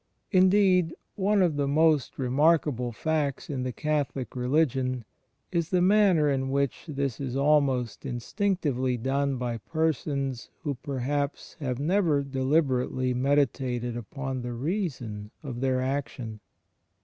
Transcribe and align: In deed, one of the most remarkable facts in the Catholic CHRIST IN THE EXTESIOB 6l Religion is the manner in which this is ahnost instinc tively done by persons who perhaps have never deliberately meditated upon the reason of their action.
In 0.31 0.49
deed, 0.49 0.95
one 1.13 1.43
of 1.43 1.57
the 1.57 1.67
most 1.67 2.17
remarkable 2.17 2.91
facts 2.91 3.51
in 3.51 3.61
the 3.61 3.71
Catholic 3.71 4.31
CHRIST 4.31 4.37
IN 4.41 4.41
THE 4.41 4.49
EXTESIOB 4.49 4.49
6l 4.49 4.51
Religion 4.51 5.05
is 5.51 5.69
the 5.69 5.81
manner 5.83 6.27
in 6.27 6.49
which 6.49 6.85
this 6.87 7.19
is 7.19 7.35
ahnost 7.35 7.99
instinc 8.11 8.61
tively 8.61 8.99
done 8.99 9.35
by 9.37 9.57
persons 9.57 10.49
who 10.63 10.73
perhaps 10.81 11.55
have 11.59 11.77
never 11.77 12.23
deliberately 12.23 13.13
meditated 13.13 13.95
upon 13.95 14.41
the 14.41 14.53
reason 14.53 15.29
of 15.43 15.61
their 15.61 15.79
action. 15.79 16.39